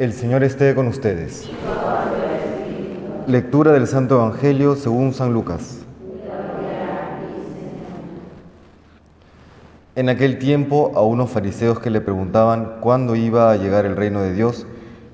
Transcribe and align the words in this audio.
El 0.00 0.14
Señor 0.14 0.42
esté 0.42 0.74
con 0.74 0.86
ustedes. 0.86 1.46
Lectura 3.26 3.72
del 3.72 3.86
Santo 3.86 4.14
Evangelio 4.14 4.74
según 4.74 5.12
San 5.12 5.34
Lucas. 5.34 5.80
En 9.96 10.08
aquel 10.08 10.38
tiempo 10.38 10.92
a 10.94 11.02
unos 11.02 11.28
fariseos 11.28 11.80
que 11.80 11.90
le 11.90 12.00
preguntaban 12.00 12.78
cuándo 12.80 13.14
iba 13.14 13.52
a 13.52 13.56
llegar 13.56 13.84
el 13.84 13.94
reino 13.94 14.22
de 14.22 14.32
Dios, 14.32 14.66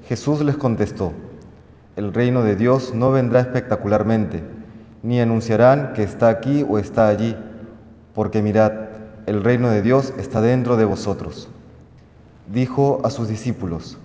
Jesús 0.07 0.41
les 0.43 0.57
contestó, 0.57 1.13
el 1.97 2.15
reino 2.15 2.45
de 2.45 2.55
Dios 2.55 2.95
no 2.95 3.11
vendrá 3.11 3.41
espectacularmente, 3.41 4.45
ni 5.03 5.21
anunciarán 5.21 5.95
que 5.95 6.05
está 6.05 6.29
aquí 6.29 6.65
o 6.69 6.79
está 6.79 7.09
allí, 7.09 7.35
porque 8.15 8.41
mirad, 8.41 8.71
el 9.27 9.43
reino 9.43 9.69
de 9.69 9.83
Dios 9.83 10.15
está 10.17 10.41
dentro 10.41 10.77
de 10.77 10.85
vosotros. 10.85 11.49
Dijo 12.47 13.01
a 13.03 13.11
sus 13.11 13.27
discípulos, 13.27 13.99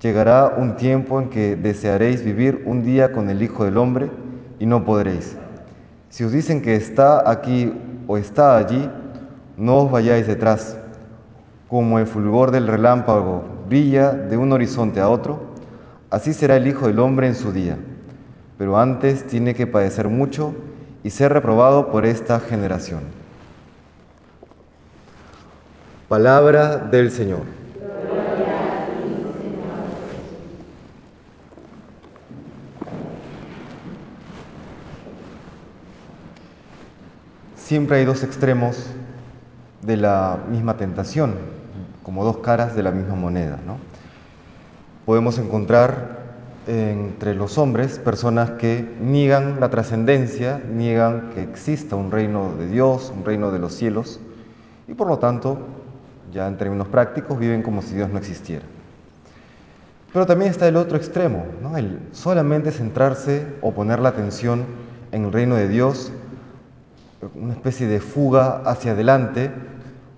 llegará 0.00 0.54
un 0.56 0.76
tiempo 0.76 1.20
en 1.20 1.28
que 1.28 1.56
desearéis 1.56 2.24
vivir 2.24 2.62
un 2.66 2.82
día 2.82 3.12
con 3.12 3.30
el 3.30 3.42
Hijo 3.42 3.64
del 3.64 3.76
Hombre 3.76 4.10
y 4.58 4.66
no 4.66 4.84
podréis. 4.84 5.36
Si 6.08 6.24
os 6.24 6.32
dicen 6.32 6.62
que 6.62 6.76
está 6.76 7.28
aquí 7.28 7.72
o 8.06 8.16
está 8.16 8.56
allí, 8.56 8.88
no 9.56 9.78
os 9.78 9.90
vayáis 9.90 10.26
detrás. 10.26 10.78
Como 11.68 11.98
el 11.98 12.06
fulgor 12.06 12.50
del 12.50 12.66
relámpago 12.66 13.44
brilla 13.68 14.12
de 14.12 14.36
un 14.36 14.52
horizonte 14.52 15.00
a 15.00 15.08
otro, 15.08 15.40
así 16.10 16.32
será 16.32 16.56
el 16.56 16.66
Hijo 16.66 16.86
del 16.86 16.98
Hombre 16.98 17.26
en 17.26 17.34
su 17.34 17.52
día. 17.52 17.76
Pero 18.56 18.78
antes 18.78 19.26
tiene 19.26 19.54
que 19.54 19.66
padecer 19.66 20.08
mucho 20.08 20.54
y 21.02 21.10
ser 21.10 21.32
reprobado 21.32 21.90
por 21.90 22.06
esta 22.06 22.40
generación. 22.40 23.00
Palabra 26.08 26.78
del 26.78 27.10
Señor. 27.10 27.58
Siempre 37.68 37.98
hay 37.98 38.06
dos 38.06 38.22
extremos 38.22 38.82
de 39.82 39.98
la 39.98 40.38
misma 40.50 40.78
tentación, 40.78 41.34
como 42.02 42.24
dos 42.24 42.38
caras 42.38 42.74
de 42.74 42.82
la 42.82 42.92
misma 42.92 43.14
moneda. 43.14 43.58
¿no? 43.66 43.76
Podemos 45.04 45.36
encontrar 45.36 46.16
entre 46.66 47.34
los 47.34 47.58
hombres 47.58 47.98
personas 47.98 48.52
que 48.52 48.90
niegan 49.02 49.60
la 49.60 49.68
trascendencia, 49.68 50.62
niegan 50.72 51.28
que 51.34 51.42
exista 51.42 51.94
un 51.94 52.10
reino 52.10 52.54
de 52.58 52.68
Dios, 52.68 53.12
un 53.14 53.22
reino 53.22 53.50
de 53.50 53.58
los 53.58 53.74
cielos, 53.74 54.18
y 54.88 54.94
por 54.94 55.06
lo 55.06 55.18
tanto, 55.18 55.58
ya 56.32 56.48
en 56.48 56.56
términos 56.56 56.88
prácticos, 56.88 57.38
viven 57.38 57.62
como 57.62 57.82
si 57.82 57.94
Dios 57.94 58.08
no 58.08 58.16
existiera. 58.16 58.64
Pero 60.10 60.24
también 60.24 60.50
está 60.50 60.66
el 60.66 60.76
otro 60.76 60.96
extremo, 60.96 61.44
¿no? 61.62 61.76
el 61.76 61.98
solamente 62.12 62.70
centrarse 62.70 63.46
o 63.60 63.72
poner 63.72 63.98
la 63.98 64.08
atención 64.08 64.64
en 65.12 65.26
el 65.26 65.32
reino 65.32 65.54
de 65.56 65.68
Dios, 65.68 66.12
una 67.34 67.52
especie 67.52 67.86
de 67.86 68.00
fuga 68.00 68.62
hacia 68.64 68.92
adelante, 68.92 69.50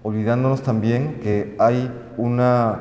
olvidándonos 0.03 0.63
también 0.63 1.21
que 1.23 1.57
hay 1.59 1.91
una, 2.17 2.79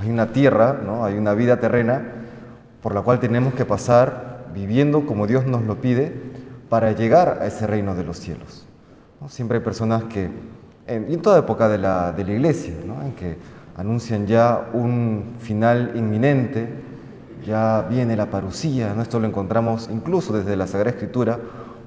hay 0.00 0.10
una 0.10 0.32
tierra, 0.32 0.80
¿no? 0.84 1.04
hay 1.04 1.16
una 1.16 1.34
vida 1.34 1.60
terrena 1.60 2.02
por 2.82 2.94
la 2.94 3.02
cual 3.02 3.20
tenemos 3.20 3.54
que 3.54 3.64
pasar 3.64 4.46
viviendo 4.52 5.06
como 5.06 5.26
Dios 5.26 5.46
nos 5.46 5.62
lo 5.62 5.80
pide 5.80 6.12
para 6.68 6.92
llegar 6.92 7.38
a 7.40 7.46
ese 7.46 7.66
reino 7.66 7.94
de 7.94 8.04
los 8.04 8.18
cielos. 8.18 8.66
Siempre 9.28 9.58
hay 9.58 9.64
personas 9.64 10.04
que, 10.04 10.28
en, 10.86 11.10
en 11.10 11.22
toda 11.22 11.38
época 11.38 11.68
de 11.68 11.78
la, 11.78 12.12
de 12.12 12.24
la 12.24 12.32
iglesia, 12.32 12.74
¿no? 12.84 13.02
en 13.02 13.12
que 13.12 13.38
anuncian 13.76 14.26
ya 14.26 14.68
un 14.72 15.36
final 15.38 15.92
inminente, 15.94 16.68
ya 17.46 17.86
viene 17.88 18.16
la 18.16 18.26
parucía, 18.26 18.92
¿no? 18.94 19.02
esto 19.02 19.18
lo 19.20 19.26
encontramos 19.26 19.88
incluso 19.90 20.32
desde 20.32 20.56
la 20.56 20.66
Sagrada 20.66 20.90
Escritura, 20.90 21.38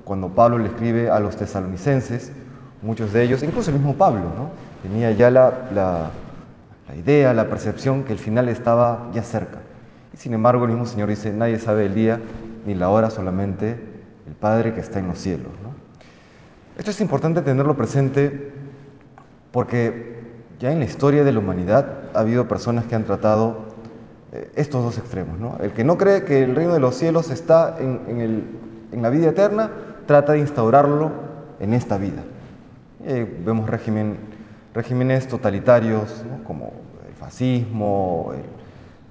cuando 0.07 0.29
Pablo 0.29 0.57
le 0.57 0.69
escribe 0.69 1.09
a 1.09 1.19
los 1.19 1.35
tesalonicenses, 1.35 2.31
muchos 2.81 3.11
de 3.11 3.23
ellos, 3.23 3.43
incluso 3.43 3.71
el 3.71 3.77
mismo 3.77 3.95
Pablo, 3.95 4.21
tenía 4.81 5.11
ya 5.11 5.29
la, 5.29 6.11
idea, 6.97 7.33
la 7.33 7.49
percepción 7.49 8.05
que 8.05 8.13
el 8.13 8.19
final 8.19 8.47
estaba 8.47 9.09
ya 9.13 9.21
cerca. 9.21 9.59
Y 10.13 10.17
sin 10.17 10.33
embargo 10.33 10.63
el 10.63 10.71
mismo 10.71 10.85
Señor 10.85 11.09
dice, 11.09 11.33
nadie 11.33 11.59
sabe 11.59 11.87
el 11.87 11.93
día 11.93 12.21
ni 12.65 12.73
la 12.73 12.89
hora, 12.89 13.09
solamente 13.09 13.71
el 14.25 14.33
Padre 14.33 14.73
que 14.73 14.79
está 14.79 14.99
en 14.99 15.09
los 15.09 15.19
cielos. 15.19 15.51
Esto 16.77 16.91
es 16.91 17.01
importante 17.01 17.41
tenerlo 17.41 17.75
presente 17.75 18.53
porque 19.51 20.21
ya 20.57 20.71
en 20.71 20.79
la 20.79 20.85
historia 20.85 21.25
de 21.25 21.33
la 21.33 21.39
humanidad 21.39 22.11
ha 22.13 22.19
habido 22.19 22.47
personas 22.47 22.85
que 22.85 22.95
han 22.95 23.03
tratado 23.03 23.65
eh, 24.31 24.51
estos 24.55 24.83
dos 24.83 24.97
extremos. 24.97 25.37
El 25.59 25.73
que 25.73 25.83
no 25.83 25.97
cree 25.97 26.23
que 26.23 26.43
el 26.43 26.55
reino 26.55 26.73
de 26.73 26.79
los 26.79 26.95
cielos 26.95 27.29
está 27.29 27.77
en, 27.79 28.21
el, 28.21 28.43
en 28.91 29.01
la 29.01 29.09
vida 29.09 29.29
eterna, 29.29 29.69
trata 30.05 30.33
de 30.33 30.39
instaurarlo 30.39 31.11
en 31.59 31.73
esta 31.73 31.97
vida. 31.97 32.23
Eh, 33.05 33.41
vemos 33.45 33.69
regímenes 33.69 35.27
totalitarios 35.27 36.23
como 36.45 36.73
el 37.07 37.13
fascismo, 37.13 38.33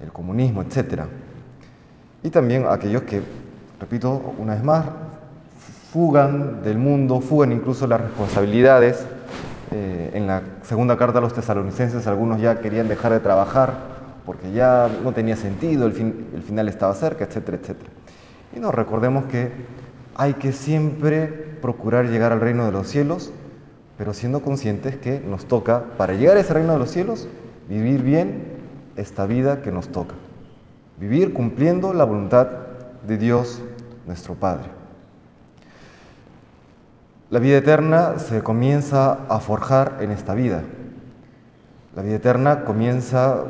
el, 0.01 0.11
comunismo, 0.11 0.61
etc. 0.61 1.03
Y 2.23 2.29
también 2.29 2.65
aquellos 2.69 3.03
que, 3.03 3.21
repito 3.79 4.33
una 4.37 4.55
vez 4.55 4.63
más, 4.63 4.85
fugan 5.91 6.63
del 6.63 6.77
mundo, 6.77 7.21
fugan 7.21 7.51
incluso 7.51 7.87
las 7.87 8.01
responsabilidades. 8.01 9.05
Eh, 9.71 10.11
en 10.13 10.27
la 10.27 10.41
segunda 10.63 10.97
carta 10.97 11.19
a 11.19 11.21
los 11.21 11.33
tesalonicenses 11.33 12.07
algunos 12.07 12.39
ya 12.39 12.59
querían 12.61 12.87
dejar 12.87 13.11
de 13.11 13.19
trabajar 13.19 13.73
porque 14.25 14.51
ya 14.51 14.89
no 15.03 15.11
tenía 15.13 15.35
sentido, 15.35 15.87
el, 15.87 15.93
el 16.33 16.43
final 16.43 16.67
estaba 16.67 16.93
cerca, 16.93 17.25
etcétera, 17.25 17.57
etcétera. 17.57 17.89
Y 18.55 18.59
nos 18.59 18.73
recordemos 18.73 19.25
que 19.25 19.51
hay 20.15 20.35
que 20.35 20.51
siempre 20.51 21.27
procurar 21.61 22.05
llegar 22.05 22.31
al 22.31 22.41
reino 22.41 22.65
de 22.65 22.71
los 22.71 22.87
cielos, 22.87 23.31
pero 23.97 24.13
siendo 24.13 24.41
conscientes 24.41 24.95
que 24.97 25.19
nos 25.19 25.45
toca, 25.45 25.83
para 25.97 26.13
llegar 26.13 26.37
a 26.37 26.39
ese 26.39 26.53
reino 26.53 26.73
de 26.73 26.79
los 26.79 26.91
cielos, 26.91 27.27
vivir 27.67 28.01
bien 28.03 28.43
esta 28.95 29.25
vida 29.25 29.61
que 29.61 29.71
nos 29.71 29.89
toca. 29.89 30.15
Vivir 30.99 31.33
cumpliendo 31.33 31.93
la 31.93 32.03
voluntad 32.03 32.47
de 33.05 33.17
Dios 33.17 33.61
nuestro 34.05 34.35
Padre. 34.35 34.69
La 37.29 37.39
vida 37.39 37.57
eterna 37.57 38.19
se 38.19 38.41
comienza 38.41 39.25
a 39.27 39.39
forjar 39.39 39.97
en 39.99 40.11
esta 40.11 40.33
vida. 40.33 40.63
La 41.95 42.01
vida 42.01 42.15
eterna 42.15 42.63
comienza 42.63 43.43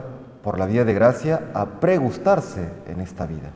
por 0.44 0.58
la 0.58 0.66
vía 0.66 0.84
de 0.84 0.94
gracia 0.94 1.52
a 1.54 1.66
pregustarse 1.66 2.68
en 2.88 3.02
esta 3.02 3.26
vida. 3.26 3.52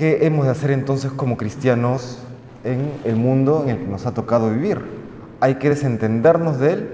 ¿Qué 0.00 0.24
hemos 0.24 0.46
de 0.46 0.52
hacer 0.52 0.70
entonces 0.70 1.12
como 1.12 1.36
cristianos 1.36 2.20
en 2.64 2.90
el 3.04 3.16
mundo 3.16 3.64
en 3.64 3.68
el 3.68 3.78
que 3.80 3.86
nos 3.86 4.06
ha 4.06 4.14
tocado 4.14 4.48
vivir? 4.48 4.80
¿Hay 5.40 5.56
que 5.56 5.68
desentendernos 5.68 6.58
de 6.58 6.72
él? 6.72 6.90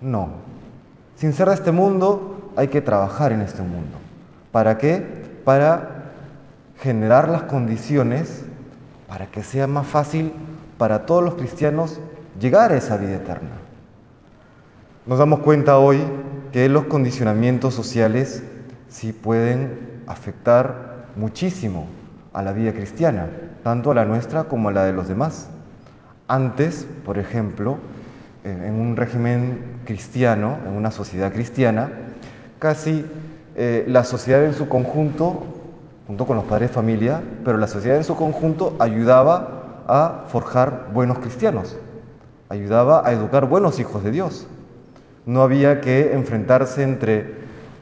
No. 0.00 0.28
Sin 1.16 1.32
ser 1.32 1.48
de 1.48 1.54
este 1.54 1.72
mundo, 1.72 2.52
hay 2.54 2.68
que 2.68 2.80
trabajar 2.80 3.32
en 3.32 3.40
este 3.40 3.62
mundo. 3.62 3.98
¿Para 4.52 4.78
qué? 4.78 5.04
Para 5.44 6.12
generar 6.80 7.28
las 7.28 7.42
condiciones 7.42 8.44
para 9.08 9.26
que 9.26 9.42
sea 9.42 9.66
más 9.66 9.88
fácil 9.88 10.32
para 10.78 11.06
todos 11.06 11.24
los 11.24 11.34
cristianos 11.34 11.98
llegar 12.38 12.70
a 12.70 12.76
esa 12.76 12.98
vida 12.98 13.16
eterna. 13.16 13.56
Nos 15.06 15.18
damos 15.18 15.40
cuenta 15.40 15.76
hoy 15.76 15.98
que 16.52 16.68
los 16.68 16.84
condicionamientos 16.84 17.74
sociales 17.74 18.44
sí 18.88 19.12
pueden 19.12 20.02
afectar 20.06 21.06
muchísimo 21.16 21.88
a 22.32 22.42
la 22.42 22.52
vida 22.52 22.72
cristiana, 22.72 23.28
tanto 23.62 23.90
a 23.90 23.94
la 23.94 24.04
nuestra 24.04 24.44
como 24.44 24.68
a 24.68 24.72
la 24.72 24.84
de 24.84 24.92
los 24.92 25.08
demás. 25.08 25.48
Antes, 26.28 26.86
por 27.04 27.18
ejemplo, 27.18 27.78
en 28.44 28.74
un 28.74 28.96
régimen 28.96 29.58
cristiano, 29.84 30.58
en 30.66 30.72
una 30.72 30.90
sociedad 30.90 31.32
cristiana, 31.32 31.90
casi 32.58 33.04
eh, 33.54 33.84
la 33.86 34.04
sociedad 34.04 34.44
en 34.44 34.54
su 34.54 34.68
conjunto, 34.68 35.44
junto 36.06 36.26
con 36.26 36.36
los 36.36 36.46
padres 36.46 36.70
de 36.70 36.74
familia, 36.74 37.22
pero 37.44 37.58
la 37.58 37.66
sociedad 37.66 37.96
en 37.96 38.04
su 38.04 38.16
conjunto 38.16 38.76
ayudaba 38.78 39.82
a 39.86 40.24
forjar 40.28 40.88
buenos 40.92 41.18
cristianos, 41.18 41.76
ayudaba 42.48 43.06
a 43.06 43.12
educar 43.12 43.46
buenos 43.46 43.78
hijos 43.78 44.02
de 44.02 44.10
Dios. 44.10 44.46
No 45.26 45.42
había 45.42 45.80
que 45.80 46.14
enfrentarse 46.14 46.82
entre, 46.82 47.34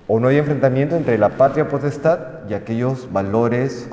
o 0.09 0.19
no 0.19 0.27
había 0.27 0.41
enfrentamiento 0.41 0.97
entre 0.97 1.19
la 1.19 1.31
patria 1.31 1.69
potestad 1.69 2.19
y 2.49 2.55
aquellos 2.55 3.11
valores 3.13 3.89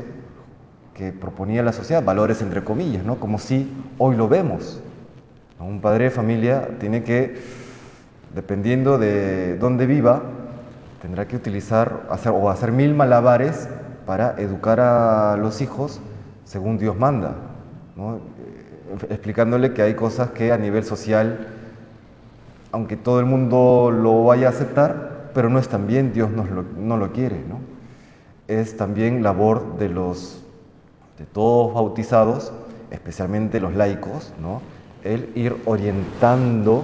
que 0.98 1.12
proponía 1.12 1.62
la 1.62 1.74
sociedad, 1.74 2.04
valores 2.04 2.42
entre 2.42 2.64
comillas, 2.64 3.06
¿no? 3.06 3.20
como 3.20 3.38
si 3.38 3.72
hoy 4.00 4.16
lo 4.16 4.28
vemos. 4.28 4.82
Un 5.60 5.80
padre 5.80 6.06
de 6.06 6.10
familia 6.10 6.70
tiene 6.80 7.04
que, 7.04 7.38
dependiendo 8.34 8.98
de 8.98 9.58
dónde 9.58 9.86
viva, 9.86 10.24
tendrá 11.02 11.28
que 11.28 11.36
utilizar 11.36 12.08
hacer, 12.10 12.32
o 12.32 12.50
hacer 12.50 12.72
mil 12.72 12.96
malabares 12.96 13.70
para 14.08 14.36
educar 14.40 14.80
a 14.80 15.38
los 15.38 15.62
hijos 15.62 16.02
según 16.46 16.78
Dios 16.78 16.98
manda, 16.98 17.36
explicándole 19.10 19.74
que 19.74 19.82
hay 19.82 19.96
cosas 19.96 20.32
que 20.32 20.52
a 20.52 20.58
nivel 20.58 20.84
social, 20.84 21.48
aunque 22.72 22.96
todo 22.96 23.20
el 23.20 23.26
mundo 23.26 23.92
lo 23.92 24.24
vaya 24.24 24.48
a 24.48 24.50
aceptar, 24.50 25.32
pero 25.34 25.50
no 25.50 25.60
es 25.60 25.68
también 25.68 26.14
Dios 26.14 26.32
no 26.32 26.46
lo, 26.46 26.64
no 26.64 26.98
lo 26.98 27.12
quiere, 27.12 27.44
¿no? 27.48 27.60
Es 28.48 28.78
también 28.78 29.24
labor 29.24 29.78
de 29.78 29.90
los 29.90 30.47
de 31.18 31.26
todos 31.26 31.74
bautizados, 31.74 32.52
especialmente 32.92 33.60
los 33.60 33.74
laicos, 33.74 34.34
¿no? 34.42 34.62
el 35.04 35.30
ir 35.36 35.56
orientando 35.66 36.84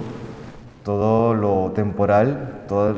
todo 0.84 1.34
lo 1.34 1.72
temporal, 1.72 2.64
todo 2.68 2.96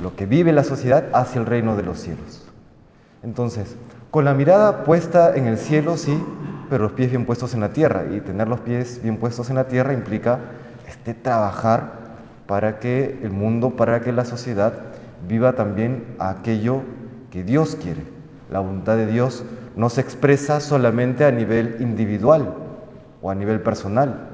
lo 0.00 0.16
que 0.16 0.26
vive 0.26 0.52
la 0.52 0.64
sociedad 0.64 1.06
hacia 1.12 1.40
el 1.40 1.46
reino 1.46 1.76
de 1.76 1.82
los 1.82 2.00
cielos. 2.00 2.44
Entonces, 3.22 3.76
con 4.10 4.24
la 4.24 4.34
mirada 4.34 4.84
puesta 4.84 5.34
en 5.34 5.46
el 5.46 5.58
cielo, 5.58 5.96
sí, 5.96 6.22
pero 6.70 6.84
los 6.84 6.92
pies 6.92 7.10
bien 7.10 7.24
puestos 7.26 7.54
en 7.54 7.60
la 7.60 7.72
tierra. 7.72 8.04
Y 8.10 8.20
tener 8.20 8.48
los 8.48 8.60
pies 8.60 9.00
bien 9.02 9.16
puestos 9.16 9.50
en 9.50 9.56
la 9.56 9.66
tierra 9.66 9.92
implica 9.92 10.38
este, 10.86 11.14
trabajar 11.14 12.04
para 12.46 12.78
que 12.78 13.18
el 13.22 13.30
mundo, 13.30 13.70
para 13.70 14.00
que 14.00 14.12
la 14.12 14.24
sociedad 14.24 14.74
viva 15.26 15.54
también 15.54 16.04
aquello 16.18 16.82
que 17.30 17.42
Dios 17.42 17.76
quiere. 17.76 18.02
La 18.50 18.60
voluntad 18.60 18.96
de 18.96 19.06
Dios 19.06 19.44
no 19.76 19.88
se 19.88 20.00
expresa 20.00 20.60
solamente 20.60 21.24
a 21.24 21.30
nivel 21.30 21.76
individual 21.80 22.54
o 23.22 23.30
a 23.30 23.34
nivel 23.34 23.60
personal. 23.60 24.28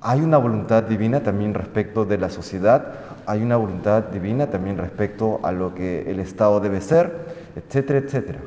Hay 0.00 0.20
una 0.20 0.38
voluntad 0.38 0.84
divina 0.84 1.22
también 1.24 1.54
respecto 1.54 2.04
de 2.04 2.18
la 2.18 2.30
sociedad, 2.30 2.94
hay 3.26 3.42
una 3.42 3.56
voluntad 3.56 4.04
divina 4.04 4.46
también 4.46 4.78
respecto 4.78 5.40
a 5.42 5.50
lo 5.50 5.74
que 5.74 6.08
el 6.08 6.20
Estado 6.20 6.60
debe 6.60 6.80
ser, 6.80 7.12
etcétera, 7.56 7.98
etcétera. 7.98 8.38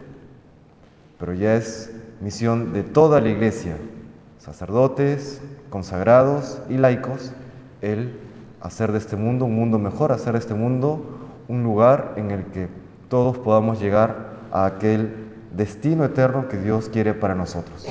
Pero 1.20 1.34
ya 1.34 1.56
es 1.56 1.94
misión 2.22 2.72
de 2.72 2.84
toda 2.84 3.20
la 3.20 3.30
iglesia, 3.30 3.76
sacerdotes, 4.40 5.42
consagrados 5.70 6.62
y 6.70 6.78
laicos, 6.78 7.34
el 7.82 8.18
hacer 8.62 8.94
de 8.94 9.00
este 9.00 9.18
mundo 9.18 9.46
un 9.46 9.56
mundo 9.56 9.78
mejor, 9.78 10.14
hacer 10.14 10.34
de 10.34 10.40
este 10.40 10.54
mundo 10.54 11.04
un 11.48 11.64
lugar 11.64 12.14
en 12.16 12.32
el 12.32 12.46
que 12.46 12.70
todos 13.10 13.38
podamos 13.38 13.82
llegar 13.82 14.31
a 14.52 14.66
aquel 14.66 15.14
destino 15.56 16.06
eterno 16.06 16.48
que 16.48 16.58
Dios 16.58 16.90
quiere 16.90 17.14
para 17.14 17.36
nosotros, 17.36 17.88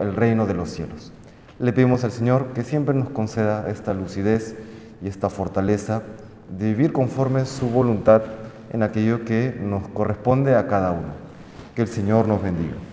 el 0.00 0.14
reino 0.14 0.46
de 0.46 0.54
los 0.54 0.70
cielos. 0.70 1.12
Le 1.58 1.72
pedimos 1.72 2.04
al 2.04 2.12
Señor 2.12 2.48
que 2.54 2.64
siempre 2.64 2.94
nos 2.94 3.10
conceda 3.10 3.68
esta 3.68 3.92
lucidez 3.92 4.56
y 5.02 5.08
esta 5.08 5.28
fortaleza 5.28 6.02
de 6.58 6.66
vivir 6.66 6.92
conforme 6.92 7.44
su 7.44 7.68
voluntad 7.68 8.22
en 8.72 8.82
aquello 8.82 9.24
que 9.24 9.56
nos 9.60 9.88
corresponde 9.88 10.54
a 10.56 10.66
cada 10.66 10.92
uno. 10.92 11.12
Que 11.74 11.82
el 11.82 11.88
Señor 11.88 12.26
nos 12.26 12.42
bendiga. 12.42 12.89